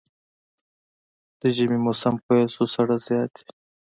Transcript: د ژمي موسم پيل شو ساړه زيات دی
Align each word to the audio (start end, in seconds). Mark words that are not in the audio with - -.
د 1.39 1.41
ژمي 1.55 1.79
موسم 1.85 2.15
پيل 2.25 2.47
شو 2.55 2.63
ساړه 2.73 2.97
زيات 3.07 3.31
دی 3.43 3.45